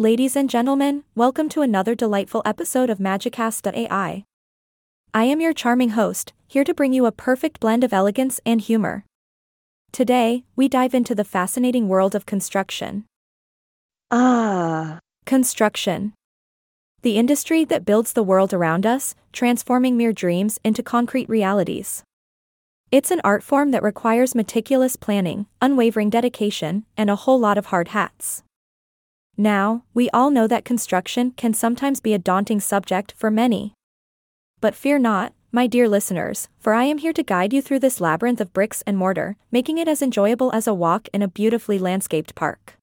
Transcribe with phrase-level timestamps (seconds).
[0.00, 4.24] Ladies and gentlemen, welcome to another delightful episode of Magicast.ai.
[5.12, 8.62] I am your charming host, here to bring you a perfect blend of elegance and
[8.62, 9.04] humor.
[9.92, 13.04] Today, we dive into the fascinating world of construction.
[14.10, 16.14] Ah, Construction.
[17.02, 22.04] The industry that builds the world around us, transforming mere dreams into concrete realities.
[22.90, 27.66] It's an art form that requires meticulous planning, unwavering dedication, and a whole lot of
[27.66, 28.42] hard hats.
[29.40, 33.72] Now, we all know that construction can sometimes be a daunting subject for many.
[34.60, 38.02] But fear not, my dear listeners, for I am here to guide you through this
[38.02, 41.78] labyrinth of bricks and mortar, making it as enjoyable as a walk in a beautifully
[41.78, 42.74] landscaped park.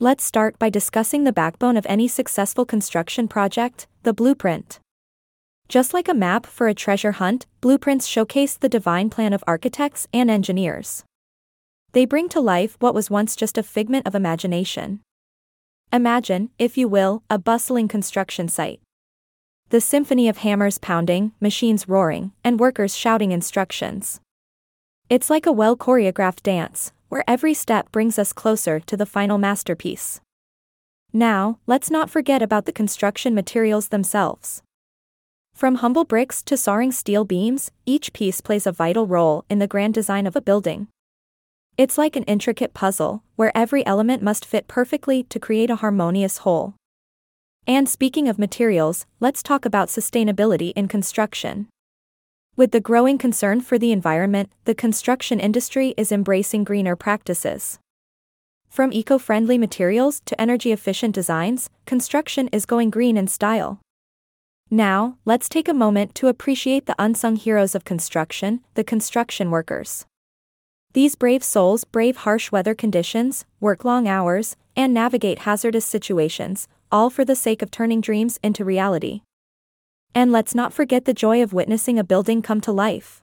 [0.00, 4.80] Let's start by discussing the backbone of any successful construction project the blueprint.
[5.68, 10.08] Just like a map for a treasure hunt, blueprints showcase the divine plan of architects
[10.12, 11.04] and engineers.
[11.92, 15.02] They bring to life what was once just a figment of imagination.
[15.92, 18.80] Imagine, if you will, a bustling construction site.
[19.70, 24.20] The symphony of hammers pounding, machines roaring, and workers shouting instructions.
[25.08, 29.36] It's like a well choreographed dance, where every step brings us closer to the final
[29.36, 30.20] masterpiece.
[31.12, 34.62] Now, let's not forget about the construction materials themselves.
[35.54, 39.66] From humble bricks to soaring steel beams, each piece plays a vital role in the
[39.66, 40.86] grand design of a building.
[41.80, 46.36] It's like an intricate puzzle, where every element must fit perfectly to create a harmonious
[46.44, 46.74] whole.
[47.66, 51.68] And speaking of materials, let's talk about sustainability in construction.
[52.54, 57.78] With the growing concern for the environment, the construction industry is embracing greener practices.
[58.68, 63.80] From eco friendly materials to energy efficient designs, construction is going green in style.
[64.70, 70.04] Now, let's take a moment to appreciate the unsung heroes of construction, the construction workers.
[70.92, 77.10] These brave souls brave harsh weather conditions, work long hours, and navigate hazardous situations, all
[77.10, 79.22] for the sake of turning dreams into reality.
[80.16, 83.22] And let's not forget the joy of witnessing a building come to life.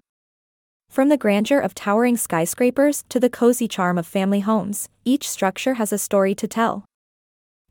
[0.89, 5.73] From the grandeur of towering skyscrapers to the cozy charm of family homes, each structure
[5.73, 6.85] has a story to tell.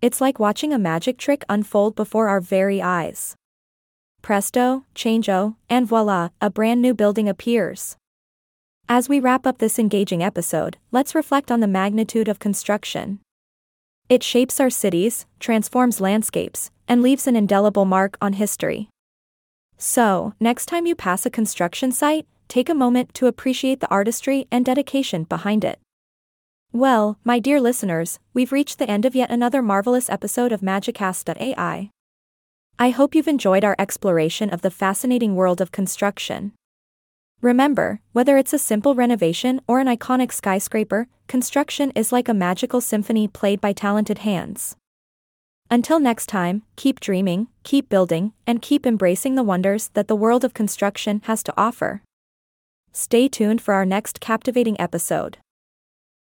[0.03, 3.35] It's like watching a magic trick unfold before our very eyes
[4.21, 7.97] presto, changeo, and voila, a brand new building appears.
[8.89, 13.19] As we wrap up this engaging episode, let's reflect on the magnitude of construction.
[14.09, 18.89] It shapes our cities, transforms landscapes, and leaves an indelible mark on history.
[19.77, 24.47] So, next time you pass a construction site, take a moment to appreciate the artistry
[24.53, 25.81] and dedication behind it.
[26.73, 31.91] Well, my dear listeners, we've reached the end of yet another marvelous episode of Magicast.ai.
[32.79, 36.53] I hope you've enjoyed our exploration of the fascinating world of construction.
[37.43, 42.81] Remember, whether it's a simple renovation or an iconic skyscraper, construction is like a magical
[42.81, 44.77] symphony played by talented hands.
[45.71, 50.45] Until next time, keep dreaming, keep building, and keep embracing the wonders that the world
[50.45, 52.03] of construction has to offer.
[52.93, 55.39] Stay tuned for our next captivating episode.